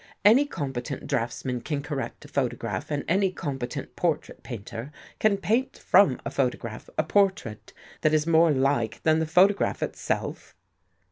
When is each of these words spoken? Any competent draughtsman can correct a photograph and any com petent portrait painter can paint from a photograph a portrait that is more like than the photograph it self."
Any 0.25 0.47
competent 0.47 1.05
draughtsman 1.05 1.61
can 1.61 1.83
correct 1.83 2.25
a 2.25 2.27
photograph 2.27 2.89
and 2.89 3.05
any 3.07 3.31
com 3.31 3.59
petent 3.59 3.95
portrait 3.95 4.41
painter 4.41 4.91
can 5.19 5.37
paint 5.37 5.77
from 5.77 6.19
a 6.25 6.31
photograph 6.31 6.89
a 6.97 7.03
portrait 7.03 7.71
that 8.01 8.11
is 8.11 8.25
more 8.25 8.49
like 8.49 9.03
than 9.03 9.19
the 9.19 9.27
photograph 9.27 9.83
it 9.83 9.95
self." 9.95 10.55